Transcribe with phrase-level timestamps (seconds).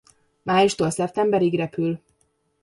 [0.41, 1.99] Májustól szeptemberig repül.